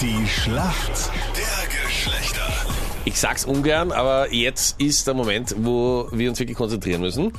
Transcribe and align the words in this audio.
Die 0.00 0.26
Schlacht 0.28 1.10
der 1.36 1.84
Geschlechter. 1.86 2.46
Ich 3.04 3.18
sag's 3.18 3.44
ungern, 3.44 3.92
aber 3.92 4.32
jetzt 4.32 4.80
ist 4.80 5.06
der 5.06 5.14
Moment, 5.14 5.54
wo 5.58 6.08
wir 6.12 6.30
uns 6.30 6.38
wirklich 6.38 6.56
konzentrieren 6.56 7.00
müssen. 7.00 7.32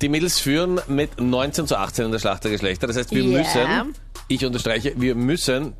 Die 0.00 0.08
Mädels 0.08 0.38
führen 0.40 0.80
mit 0.88 1.20
19 1.20 1.66
zu 1.66 1.76
18 1.76 2.06
in 2.06 2.12
der 2.12 2.18
Schlacht 2.18 2.44
der 2.44 2.50
Geschlechter. 2.52 2.86
Das 2.86 2.96
heißt, 2.96 3.10
wir 3.12 3.22
Ja. 3.22 3.38
müssen, 3.84 3.94
ich 4.28 4.44
unterstreiche, 4.44 4.94
wir 4.96 5.14
müssen, 5.14 5.74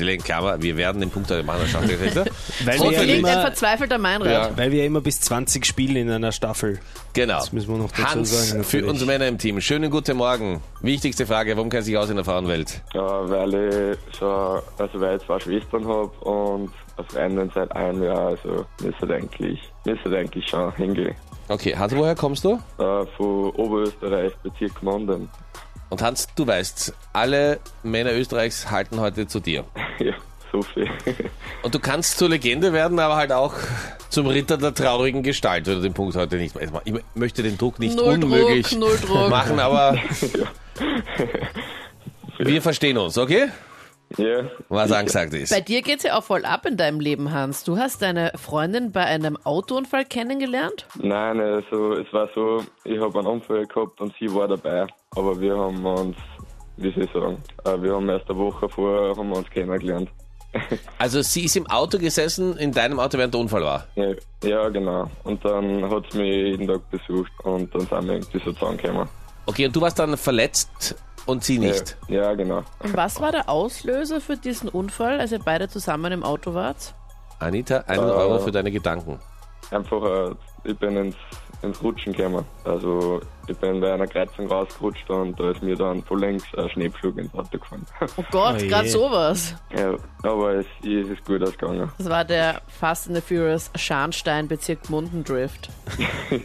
in 0.00 0.22
Klammer, 0.22 0.60
wir 0.62 0.76
werden 0.76 1.00
den 1.00 1.10
Punkt 1.10 1.30
heute 1.30 1.42
machen 1.42 1.62
in 1.64 1.88
der 1.88 1.96
Geschlechter. 1.96 2.24
Weil 2.64 2.80
Und 2.80 2.90
wir, 2.90 2.92
ja 2.92 3.02
klingt 3.02 3.26
ein 3.26 3.32
immer, 3.32 3.40
verzweifelter 3.42 3.98
Meinrad. 3.98 4.30
Ja. 4.50 4.56
weil 4.56 4.70
wir 4.70 4.80
ja 4.80 4.84
immer 4.86 5.00
bis 5.00 5.20
20 5.20 5.64
spielen 5.64 5.96
in 5.96 6.10
einer 6.10 6.32
Staffel. 6.32 6.78
Genau. 7.14 7.38
Das 7.38 7.52
müssen 7.52 7.70
wir 7.70 7.78
noch 7.78 7.90
dazu 7.90 8.04
Hans, 8.04 8.48
sagen, 8.50 8.64
für 8.64 8.76
natürlich. 8.78 8.90
uns 9.00 9.06
Männer 9.06 9.26
im 9.28 9.38
Team, 9.38 9.60
schönen 9.60 9.90
guten 9.90 10.16
Morgen. 10.18 10.60
Wichtigste 10.82 11.26
Frage, 11.26 11.56
warum 11.56 11.70
kennt 11.70 11.84
sich 11.84 11.96
aus 11.96 12.10
in 12.10 12.16
der 12.16 12.24
Frauenwelt? 12.24 12.82
Ja, 12.94 13.28
weil 13.28 13.54
ich 13.54 14.18
schon, 14.18 14.60
also 14.78 15.00
weil 15.00 15.16
ich 15.16 15.22
zwei 15.24 15.40
Schwestern 15.40 15.86
habe 15.88 16.10
und 16.20 16.70
eine 16.96 17.06
Freundin 17.08 17.50
seit 17.54 17.72
einem 17.72 18.02
Jahr, 18.02 18.28
also 18.28 18.66
müsste 18.82 19.12
eigentlich, 19.14 19.60
müsste 19.84 20.16
eigentlich 20.16 20.46
schon 20.48 20.74
hingehen. 20.76 21.14
Okay, 21.48 21.76
Hans, 21.76 21.94
woher 21.94 22.14
kommst 22.14 22.44
du? 22.44 22.54
Äh, 22.78 23.06
von 23.16 23.50
Oberösterreich, 23.50 24.32
Bezirk 24.42 24.82
Monden. 24.82 25.28
Und 25.88 26.02
Hans, 26.02 26.28
du 26.34 26.46
weißt, 26.46 26.92
alle 27.12 27.60
Männer 27.82 28.12
Österreichs 28.12 28.70
halten 28.70 29.00
heute 29.00 29.26
zu 29.26 29.40
dir. 29.40 29.64
ja, 29.98 30.14
so 30.52 30.62
viel. 30.62 30.88
Und 31.62 31.74
du 31.74 31.78
kannst 31.78 32.18
zur 32.18 32.28
Legende 32.28 32.72
werden, 32.72 32.98
aber 32.98 33.16
halt 33.16 33.32
auch 33.32 33.54
zum 34.08 34.26
Ritter 34.26 34.56
der 34.56 34.74
traurigen 34.74 35.22
Gestalt, 35.22 35.66
wenn 35.66 35.76
du 35.76 35.82
den 35.82 35.94
Punkt 35.94 36.16
heute 36.16 36.36
nicht 36.36 36.54
Ich 36.84 36.94
möchte 37.14 37.42
den 37.42 37.58
Druck 37.58 37.78
nicht 37.78 37.96
Null 37.96 38.14
unmöglich 38.14 38.70
Druck, 38.70 38.80
null 38.80 38.98
Druck. 38.98 39.30
machen, 39.30 39.60
aber 39.60 39.96
wir 42.38 42.62
verstehen 42.62 42.98
uns, 42.98 43.18
okay? 43.18 43.48
Ja, 44.16 44.48
Was 44.68 44.92
angesagt 44.92 45.34
ist. 45.34 45.50
Bei 45.50 45.60
dir 45.60 45.82
geht's 45.82 46.04
ja 46.04 46.16
auch 46.16 46.22
voll 46.22 46.44
ab 46.44 46.64
in 46.66 46.76
deinem 46.76 47.00
Leben, 47.00 47.32
Hans. 47.32 47.64
Du 47.64 47.76
hast 47.76 48.02
deine 48.02 48.32
Freundin 48.36 48.92
bei 48.92 49.04
einem 49.04 49.36
Autounfall 49.44 50.04
kennengelernt? 50.04 50.86
Nein, 51.02 51.40
also 51.40 51.94
es 51.94 52.12
war 52.12 52.28
so, 52.34 52.64
ich 52.84 52.98
habe 53.00 53.18
einen 53.18 53.28
Unfall 53.28 53.66
gehabt 53.66 54.00
und 54.00 54.14
sie 54.18 54.32
war 54.32 54.48
dabei. 54.48 54.86
Aber 55.16 55.38
wir 55.40 55.56
haben 55.56 55.84
uns, 55.84 56.16
wie 56.76 56.92
soll 56.92 57.04
ich 57.04 57.12
sagen, 57.12 57.38
äh, 57.64 57.82
wir 57.82 57.94
haben 57.94 58.08
erst 58.08 58.30
eine 58.30 58.38
Woche 58.38 58.68
vorher 58.68 59.16
haben 59.16 59.28
wir 59.28 59.38
uns 59.38 59.50
kennengelernt. 59.50 60.08
Also 60.98 61.20
sie 61.20 61.44
ist 61.44 61.56
im 61.56 61.66
Auto 61.66 61.98
gesessen, 61.98 62.56
in 62.56 62.72
deinem 62.72 62.98
Auto, 62.98 63.18
während 63.18 63.34
der 63.34 63.40
Unfall 63.42 63.62
war. 63.62 63.86
Ja, 63.96 64.14
ja, 64.42 64.68
genau. 64.70 65.10
Und 65.24 65.44
dann 65.44 65.88
hat 65.90 66.04
sie 66.10 66.18
mich 66.18 66.34
jeden 66.34 66.66
Tag 66.66 66.80
besucht 66.90 67.30
und 67.42 67.74
dann 67.74 67.82
sind 67.82 68.08
wir 68.08 68.14
irgendwie 68.14 68.38
so 68.42 68.52
zusammengekommen. 68.52 69.06
Okay, 69.44 69.66
und 69.66 69.76
du 69.76 69.80
warst 69.82 69.98
dann 69.98 70.16
verletzt 70.16 70.96
und 71.26 71.44
sie 71.44 71.58
nicht. 71.58 71.96
Ja, 72.08 72.22
ja, 72.22 72.34
genau. 72.34 72.62
Und 72.80 72.96
was 72.96 73.20
war 73.20 73.32
der 73.32 73.48
Auslöser 73.48 74.20
für 74.20 74.36
diesen 74.36 74.68
Unfall, 74.68 75.20
als 75.20 75.32
ihr 75.32 75.40
beide 75.40 75.68
zusammen 75.68 76.12
im 76.12 76.22
Auto 76.22 76.54
wart? 76.54 76.94
Anita, 77.38 77.78
einen 77.86 78.08
Äh. 78.08 78.12
Euro 78.12 78.38
für 78.38 78.50
deine 78.52 78.70
Gedanken. 78.70 79.18
Einfach, 79.70 80.02
äh, 80.30 80.34
ich 80.64 80.78
bin 80.78 80.96
ins, 80.96 81.16
ins 81.62 81.82
Rutschen 81.82 82.12
gekommen. 82.12 82.44
Also 82.64 83.20
ich 83.48 83.56
bin 83.58 83.80
bei 83.80 83.92
einer 83.92 84.06
Kreuzung 84.06 84.46
rausgerutscht 84.46 85.10
und 85.10 85.38
da 85.38 85.50
ist 85.50 85.60
mir 85.62 85.74
dann 85.76 86.02
von 86.04 86.18
links 86.20 86.44
ein 86.56 86.68
Schneepflug 86.70 87.18
ins 87.18 87.34
Auto 87.34 87.58
gefahren. 87.58 87.84
Oh 88.16 88.24
Gott, 88.30 88.56
Oh 88.62 88.68
gerade 88.68 88.88
sowas. 88.88 89.54
ja, 89.76 89.94
aber 90.22 90.54
es 90.54 90.66
es 90.84 91.08
ist 91.08 91.24
gut 91.24 91.42
ausgegangen. 91.42 91.90
Das 91.98 92.08
war 92.08 92.24
der 92.24 92.60
Fast 92.68 93.08
and 93.08 93.16
the 93.16 93.22
Furious 93.22 93.70
Scharnstein 93.74 94.46
Bezirk 94.48 94.88
Mundendrift. 94.88 95.68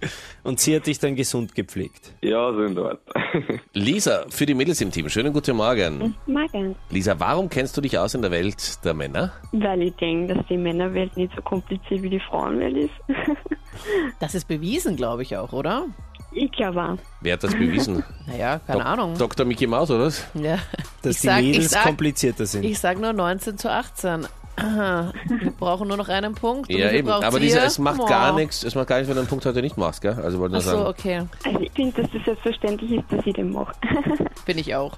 Und 0.42 0.60
sie 0.60 0.74
hat 0.76 0.86
dich 0.86 0.98
dann 0.98 1.14
gesund 1.16 1.54
gepflegt. 1.54 2.12
Ja, 2.22 2.52
so 2.52 2.62
in 2.62 2.74
der 2.74 2.84
Art. 2.84 3.00
Lisa, 3.74 4.24
für 4.30 4.46
die 4.46 4.54
Mädels 4.54 4.80
im 4.80 4.90
Team, 4.90 5.08
schönen 5.08 5.32
guten 5.32 5.56
Morgen. 5.56 6.14
Morgen. 6.26 6.74
Lisa, 6.90 7.18
warum 7.18 7.48
kennst 7.48 7.76
du 7.76 7.80
dich 7.80 7.98
aus 7.98 8.14
in 8.14 8.22
der 8.22 8.30
Welt 8.30 8.84
der 8.84 8.94
Männer? 8.94 9.32
Weil 9.52 9.82
ich 9.82 9.94
denke, 9.96 10.34
dass 10.34 10.46
die 10.46 10.56
Männerwelt 10.56 11.16
nicht 11.16 11.34
so 11.36 11.42
kompliziert 11.42 12.02
wie 12.02 12.10
die 12.10 12.20
Frauenwelt 12.20 12.76
ist. 12.76 12.94
Das 14.18 14.34
ist 14.34 14.48
bewiesen, 14.48 14.96
glaube 14.96 15.22
ich 15.22 15.36
auch, 15.36 15.52
oder? 15.52 15.86
ich 16.32 16.50
glaube 16.52 16.82
auch. 16.82 16.96
Wer 17.20 17.34
hat 17.34 17.44
das 17.44 17.52
bewiesen? 17.54 18.04
Naja, 18.26 18.58
keine 18.66 18.80
Dok- 18.80 18.86
Ahnung. 18.86 19.14
Dr. 19.18 19.46
Mickey 19.46 19.66
Mouse, 19.66 19.90
oder 19.90 20.04
was? 20.06 20.26
Ja. 20.34 20.58
Dass 21.02 21.16
Ich 21.16 21.20
die 21.22 21.26
sag- 21.28 21.40
Mädels 21.42 21.70
sag- 21.70 21.82
komplizierter 21.84 22.46
sind. 22.46 22.64
Ich 22.64 22.78
sage 22.78 23.00
nur 23.00 23.12
19 23.12 23.58
zu 23.58 23.70
18. 23.70 24.26
Aha, 24.60 25.12
wir 25.28 25.50
brauchen 25.52 25.88
nur 25.88 25.96
noch 25.96 26.08
einen 26.08 26.34
Punkt. 26.34 26.70
Ja, 26.72 26.90
eben. 26.90 27.08
Aber? 27.08 27.38
Lisa, 27.40 27.60
es 27.64 27.78
macht 27.78 28.00
Oh. 28.00 28.06
gar 28.06 28.34
nichts, 28.34 28.62
es 28.62 28.74
macht 28.74 28.88
gar 28.88 28.96
nichts, 28.96 29.08
wenn 29.08 29.16
du 29.16 29.20
einen 29.20 29.28
Punkt 29.28 29.44
heute 29.46 29.60
nicht 29.62 29.76
machst, 29.76 30.00
gell? 30.02 30.12
Also 30.22 30.38
wollte 30.38 30.52
nur 30.52 30.60
Ach 30.60 30.64
so, 30.64 30.70
sagen. 30.70 30.86
okay. 30.86 31.22
Also 31.44 31.60
ich 31.60 31.72
finde, 31.72 32.02
dass 32.02 32.10
das 32.12 32.24
selbstverständlich 32.24 32.92
ist, 32.92 33.04
dass 33.10 33.26
ich 33.26 33.34
den 33.34 33.52
mache. 33.52 33.72
Bin 34.46 34.58
ich 34.58 34.74
auch. 34.74 34.92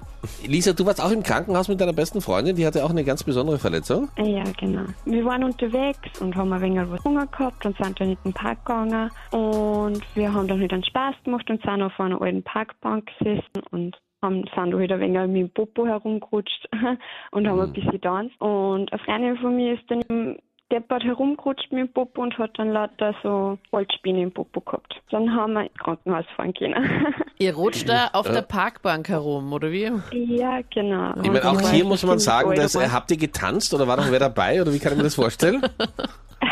Lisa, 0.47 0.73
du 0.73 0.87
warst 0.87 1.01
auch 1.03 1.11
im 1.11 1.23
Krankenhaus 1.23 1.69
mit 1.69 1.81
deiner 1.81 1.93
besten 1.93 2.21
Freundin, 2.21 2.57
die 2.57 2.67
hatte 2.67 2.85
auch 2.85 2.91
eine 2.91 3.05
ganz 3.05 3.23
besondere 3.25 3.59
Verletzung. 3.59 4.09
ja, 4.19 4.45
genau. 4.59 4.83
Wir 5.05 5.25
waren 5.25 5.45
unterwegs 5.45 6.21
und 6.21 6.35
haben 6.37 6.53
ein 6.53 6.61
wenig 6.61 6.81
was 6.91 7.03
Hunger 7.05 7.27
gehabt 7.27 7.65
und 7.67 7.77
sind 7.79 7.99
dann 8.01 8.11
in 8.11 8.19
den 8.25 8.33
Park 8.33 8.65
gegangen. 8.65 9.11
Und 9.31 10.03
wir 10.15 10.33
haben 10.33 10.49
dann 10.49 10.61
wieder 10.61 10.75
einen 10.75 10.85
Spaß 10.85 11.15
gemacht 11.25 11.49
und 11.51 11.61
sind 11.63 11.83
auf 11.83 11.99
einer 11.99 12.21
alten 12.21 12.43
Parkbank 12.43 13.09
gesessen 13.19 13.63
und 13.71 13.97
haben, 14.23 14.45
sind 14.55 14.79
wieder 14.79 14.97
ein 14.97 15.01
wenig 15.01 15.27
mit 15.29 15.37
dem 15.37 15.51
Popo 15.51 15.87
herumgerutscht 15.87 16.69
und 17.33 17.49
haben 17.49 17.61
ein 17.61 17.73
bisschen 17.73 17.93
getanzt. 17.93 18.41
Und 18.41 18.93
eine 18.93 19.03
Freundin 19.03 19.37
von 19.39 19.57
mir 19.57 19.75
ist 19.75 19.85
dann 19.89 20.01
im 20.09 20.39
deppert 20.73 21.05
herumgerutscht 21.05 21.71
mit 21.71 21.81
dem 21.81 21.93
Popo 21.93 22.23
und 22.23 22.37
hat 22.39 22.51
dann 22.57 22.71
lauter 22.71 23.15
so 23.23 23.59
Holzspäne 23.73 24.23
im 24.23 24.33
Popo 24.33 24.61
gehabt. 24.61 24.95
Dann 25.11 25.33
haben 25.35 25.53
wir 25.53 25.63
ins 25.65 25.75
Krankenhaus 25.75 26.25
fahren 26.35 26.55
können. 26.55 27.15
Ihr 27.39 27.55
rutscht 27.55 27.89
da 27.89 28.09
auf 28.13 28.31
der 28.31 28.43
Parkbank 28.43 29.09
herum, 29.09 29.53
oder 29.53 29.71
wie? 29.71 29.91
ja, 30.13 30.61
genau. 30.73 31.13
Ich 31.23 31.31
meine, 31.31 31.45
auch 31.45 31.61
hier 31.71 31.85
muss 31.85 32.03
man 32.05 32.19
sagen, 32.19 32.55
dass, 32.55 32.75
äh, 32.75 32.89
habt 32.89 33.11
ihr 33.11 33.19
getanzt 33.19 33.75
oder 33.75 33.87
war 33.87 33.97
noch 33.97 34.11
wer 34.11 34.19
dabei 34.19 34.63
oder 34.63 34.73
wie 34.73 34.79
kann 34.79 34.93
ich 34.93 34.99
mir 34.99 35.05
das 35.05 35.15
vorstellen? 35.15 35.63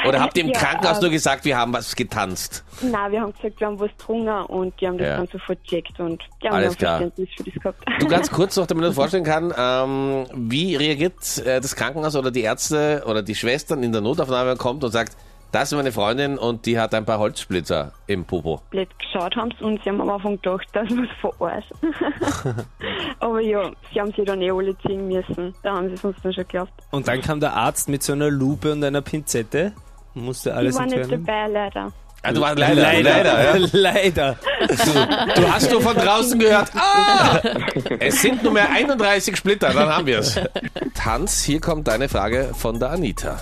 Oder 0.09 0.21
habt 0.21 0.37
ihr 0.37 0.44
im 0.44 0.50
Ja, 0.50 0.59
Krankenhaus 0.59 0.97
ähm, 0.99 1.03
nur 1.03 1.11
gesagt, 1.11 1.44
wir 1.44 1.56
haben 1.59 1.72
was 1.72 1.94
getanzt? 1.97 2.65
Nein, 2.83 3.12
wir 3.12 3.21
haben 3.21 3.33
gesagt, 3.34 3.61
wir 3.61 3.66
haben 3.66 3.78
was 3.81 3.91
getrunken 3.91 4.28
und 4.47 4.81
die 4.81 4.87
haben 4.87 4.99
das 4.99 5.06
Ja. 5.06 5.16
dann 5.19 5.27
sofort 5.27 5.62
gecheckt 5.65 5.99
und 6.00 6.22
die 6.43 6.49
haben 6.49 6.56
Alles 6.56 6.77
klar. 6.77 6.99
Verständnis 6.99 7.28
für 7.37 7.44
das 7.44 7.55
gehabt. 7.55 7.84
Du 8.00 8.06
ganz 8.09 8.31
kurz 8.33 8.56
noch, 8.56 8.66
damit 8.66 8.83
man 8.83 8.91
das 8.91 8.97
vorstellen 8.97 9.25
kann, 9.25 9.53
ähm, 9.56 10.27
wie 10.34 10.77
reagiert 10.77 11.15
äh, 11.44 11.60
das 11.60 11.77
Krankenhaus 11.77 12.16
oder 12.16 12.31
die 12.31 12.43
Ärzte 12.43 13.05
oder 13.06 13.22
die 13.22 13.34
Schwestern 13.34 13.83
in 13.83 13.93
der 13.93 14.00
Notaufnahme 14.00 14.56
kommt 14.56 14.84
und 14.84 14.91
sagt, 14.91 15.16
das 15.53 15.72
ist 15.72 15.77
meine 15.77 15.91
Freundin 15.91 16.39
und 16.39 16.65
die 16.65 16.78
hat 16.78 16.94
ein 16.94 17.05
paar 17.05 17.19
Holzsplitter 17.19 17.93
im 18.06 18.25
Popo. 18.25 18.62
blöd 18.71 18.89
geschaut 19.00 19.34
haben 19.34 19.50
sie 19.59 19.65
und 19.65 19.83
sie 19.83 19.91
haben 19.91 20.00
am 20.00 20.09
Anfang 20.10 20.37
gedacht, 20.37 20.69
das 20.72 20.87
was 20.91 21.09
von 21.21 21.33
Arsch. 21.49 21.65
aber 23.19 23.41
ja, 23.41 23.71
sie 23.93 24.00
haben 24.00 24.12
sie 24.16 24.25
dann 24.25 24.41
eh 24.43 24.50
alle 24.53 24.77
ziehen 24.78 25.09
müssen. 25.09 25.53
Da 25.65 25.75
haben 25.75 25.89
sie 25.89 25.94
es 25.94 26.05
uns 26.05 26.16
dann 26.22 26.33
schon 26.33 26.44
geglaubt. 26.44 26.72
Und 26.93 27.09
dann 27.09 27.21
kam 27.21 27.41
der 27.41 27.55
Arzt 27.55 27.89
mit 27.89 28.03
so 28.03 28.12
einer 28.12 28.31
Lupe 28.31 28.72
und 28.72 28.84
einer 28.84 29.03
Pinzette. 29.03 29.72
Musste 30.15 30.54
alles 30.54 30.75
Ich 30.75 30.81
war 30.81 30.87
nicht 30.87 31.26
leider. 31.26 31.93
Ah, 32.22 32.32
du 32.32 32.41
warst 32.43 32.59
leider, 32.59 32.82
leider, 32.82 33.03
leider, 33.25 33.59
ja. 33.59 33.69
leider. 33.72 34.37
Du 35.37 35.50
hast 35.50 35.71
nur 35.71 35.81
von 35.81 35.97
draußen 35.97 36.38
gehört, 36.38 36.71
ah! 36.75 37.41
Es 37.98 38.21
sind 38.21 38.43
nur 38.43 38.53
mehr 38.53 38.71
31 38.71 39.34
Splitter, 39.37 39.72
dann 39.72 39.88
haben 39.88 40.06
wir 40.06 40.19
es. 40.19 40.38
Tanz, 40.94 41.43
hier 41.43 41.60
kommt 41.60 41.88
deine 41.88 42.10
Frage 42.10 42.50
von 42.54 42.78
der 42.78 42.91
Anita. 42.91 43.41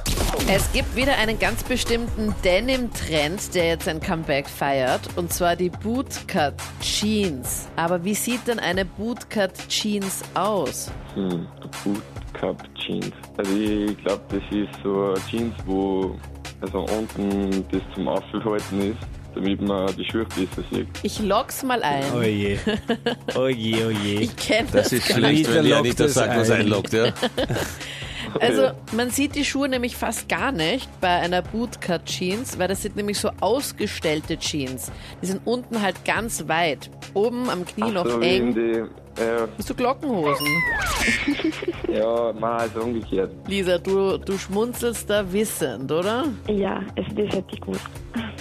Es 0.48 0.70
gibt 0.72 0.94
wieder 0.94 1.16
einen 1.18 1.40
ganz 1.40 1.64
bestimmten 1.64 2.32
Denim-Trend, 2.44 3.52
der 3.56 3.66
jetzt 3.66 3.88
ein 3.88 4.00
Comeback 4.00 4.48
feiert, 4.48 5.00
und 5.16 5.32
zwar 5.32 5.56
die 5.56 5.70
Bootcut 5.70 6.54
Jeans. 6.80 7.66
Aber 7.74 8.04
wie 8.04 8.14
sieht 8.14 8.46
denn 8.46 8.60
eine 8.60 8.84
Bootcut 8.84 9.50
Jeans 9.68 10.22
aus? 10.34 10.92
Hm, 11.14 11.48
Bootcut 11.82 12.58
Jeans. 12.76 13.12
Also 13.36 13.56
ich 13.56 13.98
glaube, 14.04 14.22
das 14.28 14.42
ist 14.52 14.82
so 14.84 15.14
Jeans, 15.28 15.54
wo 15.66 16.14
also 16.60 16.80
unten 16.80 17.64
das 17.70 17.80
zum 17.94 18.08
Aufhalten 18.08 18.80
ist, 18.92 18.98
damit 19.34 19.60
man 19.60 19.94
die 19.96 20.04
Schuhe 20.04 20.24
besser 20.24 20.66
sieht. 20.72 20.88
Ich 21.02 21.20
lock's 21.20 21.62
mal 21.62 21.82
ein. 21.82 22.02
Oh 22.16 22.22
je. 22.22 22.58
Oh 23.36 23.46
je, 23.46 23.84
oh 23.84 23.90
je. 23.90 24.20
Ich 24.20 24.36
kenne 24.36 24.68
Das 24.72 24.84
das. 24.90 24.92
ist 24.94 25.12
schlecht, 25.12 25.52
wenn 25.52 25.64
die 25.64 25.74
Anita 25.74 26.08
sagt, 26.08 26.36
was 26.36 26.50
ein. 26.50 26.62
einloggt, 26.62 26.92
ja. 26.92 27.06
Also 28.40 28.70
man 28.92 29.10
sieht 29.10 29.34
die 29.34 29.44
Schuhe 29.44 29.68
nämlich 29.68 29.96
fast 29.96 30.28
gar 30.28 30.52
nicht 30.52 30.88
bei 31.00 31.08
einer 31.08 31.42
Bootcut 31.42 32.04
Jeans, 32.04 32.58
weil 32.58 32.68
das 32.68 32.82
sind 32.82 32.96
nämlich 32.96 33.18
so 33.18 33.30
ausgestellte 33.40 34.38
Jeans. 34.38 34.90
Die 35.22 35.26
sind 35.26 35.40
unten 35.44 35.82
halt 35.82 36.04
ganz 36.04 36.48
weit. 36.48 36.90
Oben 37.14 37.50
am 37.50 37.64
Knie 37.64 37.90
noch 37.90 38.06
so 38.06 38.20
eng. 38.20 38.54
die, 38.54 38.84
ja, 39.18 39.46
Bist 39.56 39.70
du 39.70 39.74
Glockenhosen? 39.74 40.46
ja, 41.92 42.32
man, 42.38 42.60
also 42.60 42.82
umgekehrt. 42.82 43.32
Lisa, 43.46 43.78
du, 43.78 44.18
du 44.18 44.38
schmunzelst 44.38 45.10
da 45.10 45.30
wissend, 45.32 45.90
oder? 45.90 46.26
Ja, 46.48 46.80
das 46.96 47.06
hätte 47.34 47.44
ich 47.52 47.60
gewusst. 47.60 47.80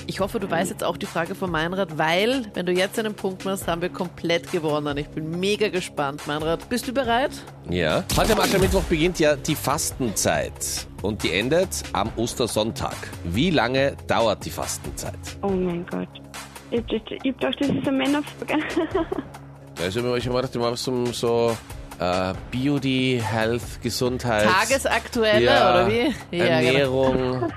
Ich 0.10 0.22
hoffe, 0.22 0.40
du 0.40 0.50
weißt 0.50 0.72
jetzt 0.72 0.86
auch 0.86 0.96
die 0.96 1.06
Frage 1.06 1.36
von 1.36 1.52
Meinrad, 1.52 1.98
weil, 1.98 2.46
wenn 2.54 2.66
du 2.66 2.72
jetzt 2.72 2.98
einen 2.98 3.14
Punkt 3.14 3.44
machst, 3.44 3.68
haben 3.68 3.82
wir 3.82 3.90
komplett 3.90 4.50
gewonnen. 4.54 4.96
Ich 4.98 5.10
bin 5.10 5.38
mega 5.38 5.68
gespannt, 5.68 6.26
Meinrad. 6.28 6.70
Bist 6.70 6.88
du 6.88 6.94
bereit? 6.94 7.32
Ja. 7.70 8.06
Heute 8.16 8.32
am 8.32 8.40
Aschermittwoch 8.40 8.84
beginnt 8.84 9.20
ja 9.20 9.36
die 9.36 9.54
Fastenzeit 9.54 10.88
und 11.02 11.24
die 11.24 11.34
endet 11.34 11.84
am 11.92 12.10
Ostersonntag. 12.16 12.96
Wie 13.26 13.50
lange 13.50 13.98
dauert 14.08 14.46
die 14.46 14.50
Fastenzeit? 14.50 15.20
Oh 15.42 15.50
mein 15.50 15.86
Gott. 15.86 16.08
Ich, 16.72 16.82
ich, 16.90 17.20
ich 17.24 17.36
dachte, 17.36 17.68
das 17.68 17.76
ist 17.76 17.88
eine 17.88 17.98
Männerfrage. 17.98 18.64
Also 19.80 20.00
ich 20.16 20.26
habe 20.26 20.36
mir 20.36 20.42
gedacht, 20.42 20.56
mache 20.56 20.78
so, 20.78 21.06
so 21.08 21.58
äh, 22.00 22.34
Beauty, 22.52 23.22
Health, 23.24 23.82
Gesundheit. 23.82 24.48
Tagesaktuelle 24.48 25.44
Ja, 25.46 25.74
oder 25.74 25.88
wie? 25.88 26.14
Ja, 26.36 26.60
genau. 26.60 26.68
Ernährung. 26.68 27.54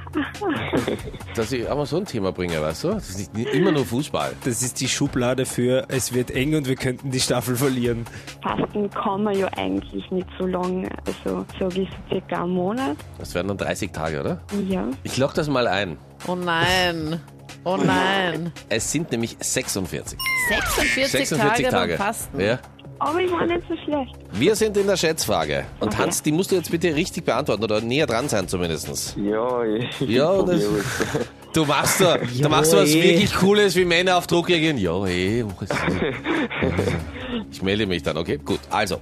Dass 1.35 1.53
ich 1.53 1.69
auch 1.69 1.77
mal 1.77 1.87
so 1.87 1.99
ein 1.99 2.07
Thema 2.07 2.33
bringe, 2.33 2.61
weißt 2.61 2.85
du? 2.85 2.89
Das 2.95 3.11
ist 3.11 3.35
nicht 3.35 3.53
immer 3.53 3.73
nur 3.73 3.85
Fußball. 3.85 4.33
Das 4.45 4.63
ist 4.63 4.81
die 4.81 4.89
Schublade 4.89 5.47
für 5.47 5.85
es 5.89 6.13
wird 6.13 6.31
eng 6.31 6.55
und 6.55 6.69
wir 6.69 6.77
könnten 6.77 7.11
die 7.11 7.21
Staffel 7.21 7.57
verlieren. 7.57 8.05
Fasten 8.43 8.91
kann 8.91 9.25
man 9.25 9.37
ja 9.37 9.49
eigentlich 9.57 10.11
nicht 10.11 10.29
so 10.39 10.47
lange, 10.47 10.89
also 11.07 11.45
so 11.59 11.75
wie 11.75 11.85
so 11.85 12.15
circa 12.15 12.43
einen 12.43 12.53
Monat. 12.55 12.97
Das 13.19 13.35
wären 13.35 13.49
dann 13.49 13.59
30 13.59 13.93
Tage, 13.93 14.21
oder? 14.21 14.41
Ja. 14.69 14.89
Ich 15.03 15.17
lock 15.17 15.35
das 15.35 15.49
mal 15.49 15.67
ein. 15.69 15.97
Oh 16.27 16.35
nein. 16.35 17.21
Oh 17.65 17.77
nein. 17.77 18.53
Es 18.69 18.91
sind 18.91 19.11
nämlich 19.11 19.37
46. 19.39 20.19
46, 20.49 21.11
46 21.11 21.39
Tage, 21.39 21.69
Tage. 21.69 21.97
Fasten. 21.97 22.41
Ja. 22.41 22.59
Aber 23.01 23.19
ich 23.19 23.31
war 23.33 23.47
nicht 23.47 23.63
so 23.69 23.75
schlecht. 23.85 24.15
Wir 24.33 24.55
sind 24.55 24.77
in 24.77 24.87
der 24.87 24.97
Schätzfrage. 24.97 25.65
Und 25.81 25.89
Okay. 25.89 26.03
Hans, 26.03 26.23
die 26.23 26.33
musst 26.33 26.51
du 26.53 26.57
jetzt 26.57 26.71
bitte 26.71 26.95
richtig 26.95 27.25
beantworten 27.25 27.65
oder 27.65 27.81
näher 27.81 28.07
dran 28.07 28.29
sein 28.29 28.47
zumindest. 28.47 29.17
Ja, 29.17 29.65
ich, 29.65 30.01
Ja, 30.01 30.43
das-. 30.47 30.63
Du 31.53 31.65
machst 31.65 32.01
da, 32.01 32.17
du 32.19 32.49
machst 32.49 32.73
was 32.77 32.91
eh. 32.91 33.03
wirklich 33.03 33.35
Cooles, 33.35 33.75
wie 33.75 33.85
Männer 33.85 34.17
auf 34.17 34.27
Druck 34.29 34.49
reagieren. 34.49 34.79
Ja, 34.79 35.05
eh. 35.07 35.45
Ich 37.51 37.63
melde 37.63 37.87
mich 37.87 38.03
dann, 38.03 38.17
okay? 38.17 38.39
Gut, 38.45 38.61
also. 38.71 39.01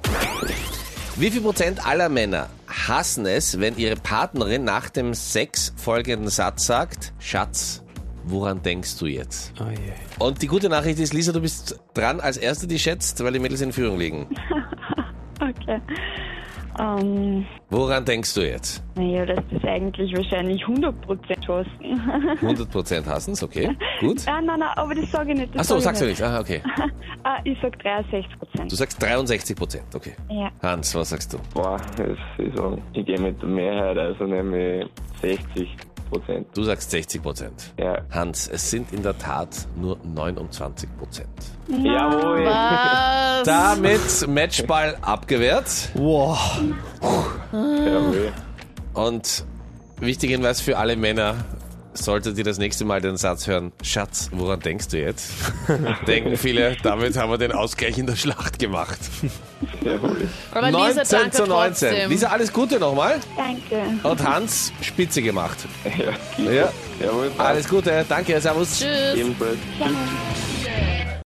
Wie 1.17 1.31
viel 1.31 1.41
Prozent 1.41 1.85
aller 1.87 2.09
Männer 2.09 2.49
hassen 2.69 3.27
es, 3.27 3.59
wenn 3.61 3.77
ihre 3.77 3.97
Partnerin 3.97 4.65
nach 4.65 4.89
dem 4.89 5.13
Sex 5.15 5.73
folgenden 5.77 6.29
Satz 6.31 6.67
sagt, 6.67 7.13
Schatz, 7.19 7.83
woran 8.31 8.63
denkst 8.63 8.99
du 8.99 9.07
jetzt? 9.07 9.53
Oh 9.61 9.65
je. 9.71 9.93
Und 10.25 10.43
die 10.43 10.47
gute 10.47 10.69
Nachricht 10.69 10.99
ist, 10.99 11.13
Lisa, 11.13 11.33
du 11.33 11.41
bist 11.41 11.79
dran 11.95 12.21
als 12.21 12.37
Erste, 12.37 12.67
die 12.67 12.79
schätzt, 12.79 13.23
weil 13.25 13.33
die 13.33 13.39
Mädels 13.39 13.61
in 13.61 13.73
Führung 13.73 13.99
liegen. 13.99 14.27
Okay. 15.41 15.81
Ähm, 16.81 17.45
Woran 17.71 18.05
denkst 18.05 18.35
du 18.35 18.41
jetzt? 18.41 18.83
naja, 18.97 19.27
das 19.27 19.45
ist 19.51 19.65
eigentlich 19.65 20.13
wahrscheinlich 20.17 20.63
100% 20.65 21.45
Chancen. 21.45 21.71
100% 22.41 23.07
hassen 23.07 23.33
es, 23.33 23.43
okay, 23.43 23.77
gut. 24.01 24.23
ah, 24.27 24.41
nein, 24.41 24.61
nein, 24.61 24.69
aber 24.77 24.95
das 24.95 25.11
sage 25.11 25.33
ich 25.33 25.39
nicht. 25.41 25.59
Achso, 25.59 25.75
sag 25.75 25.97
sagst 25.97 26.03
du 26.03 26.07
ich 26.07 26.11
nicht. 26.19 26.23
Ah, 26.23 26.41
okay. 26.41 26.63
Ah, 27.25 27.41
ich 27.45 27.59
sag 27.61 27.77
63%. 27.83 28.25
Du 28.71 28.77
sagst 28.77 29.05
63%, 29.05 29.81
okay. 29.95 30.13
Ja. 30.31 30.51
Hans, 30.63 30.95
was 30.95 31.11
sagst 31.11 31.33
du? 31.33 31.39
Boah, 31.53 31.77
das 31.97 32.17
ich. 32.39 32.53
Ich 32.93 33.07
gehe 33.07 33.21
mit 33.21 33.43
der 33.43 33.49
Mehrheit, 33.49 33.99
also 33.99 34.25
nehme 34.25 34.83
ich 34.83 34.89
60 35.21 35.77
Prozent. 36.09 36.47
Du 36.55 36.63
sagst 36.63 36.93
60%. 36.93 37.51
Ja. 37.79 38.03
Hans, 38.11 38.49
es 38.49 38.71
sind 38.71 38.93
in 38.93 39.03
der 39.03 39.17
Tat 39.19 39.49
nur 39.77 39.97
29%. 39.99 40.87
Jawohl. 41.69 42.45
Was? 42.45 43.43
Damit 43.45 44.29
Matchball 44.29 44.97
abgewehrt. 45.01 45.91
Wow. 45.95 46.61
Jawohl. 47.53 48.33
Und 48.95 49.45
wichtig 50.01 50.31
Hinweis 50.31 50.61
für 50.61 50.79
alle 50.79 50.97
Männer, 50.97 51.37
solltet 52.05 52.39
ihr 52.39 52.45
das 52.45 52.59
nächste 52.59 52.85
Mal 52.85 53.01
den 53.01 53.17
Satz 53.17 53.47
hören, 53.47 53.73
Schatz, 53.83 54.29
woran 54.33 54.61
denkst 54.61 54.89
du 54.89 54.99
jetzt? 54.99 55.31
Denken 56.07 56.37
viele, 56.37 56.77
damit 56.83 57.17
haben 57.17 57.31
wir 57.31 57.39
den 57.39 57.53
Ausgleich 57.53 57.99
in 57.99 58.07
der 58.07 58.17
Schlacht 58.17 58.59
gemacht. 58.59 58.99
Aber 60.53 60.67
Lisa, 60.71 60.79
19 61.03 61.05
danke 61.19 61.31
zu 61.37 61.47
19. 61.47 61.89
trotzdem. 61.89 62.11
Lisa, 62.11 62.27
alles 62.29 62.53
Gute 62.53 62.79
nochmal. 62.79 63.19
Danke. 63.37 64.07
Und 64.09 64.23
Hans, 64.27 64.73
Spitze 64.81 65.23
gemacht. 65.23 65.59
Ja, 66.39 66.51
Ja, 66.53 66.73
Jawohl. 67.01 67.31
alles 67.39 67.69
Gute. 67.69 68.05
Danke, 68.09 68.41
Servus. 68.41 68.79
Tschüss. 68.79 69.15
Ebenfalls. 69.17 69.59